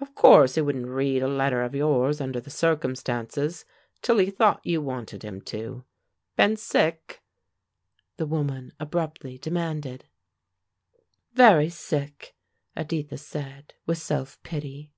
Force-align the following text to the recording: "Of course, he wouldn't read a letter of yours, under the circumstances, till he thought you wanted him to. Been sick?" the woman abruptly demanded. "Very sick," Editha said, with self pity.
"Of 0.00 0.16
course, 0.16 0.56
he 0.56 0.60
wouldn't 0.60 0.88
read 0.88 1.22
a 1.22 1.28
letter 1.28 1.62
of 1.62 1.72
yours, 1.72 2.20
under 2.20 2.40
the 2.40 2.50
circumstances, 2.50 3.64
till 4.00 4.18
he 4.18 4.28
thought 4.28 4.60
you 4.66 4.82
wanted 4.82 5.22
him 5.22 5.40
to. 5.42 5.84
Been 6.34 6.56
sick?" 6.56 7.22
the 8.16 8.26
woman 8.26 8.72
abruptly 8.80 9.38
demanded. 9.38 10.06
"Very 11.34 11.68
sick," 11.70 12.34
Editha 12.74 13.18
said, 13.18 13.74
with 13.86 13.98
self 13.98 14.42
pity. 14.42 14.90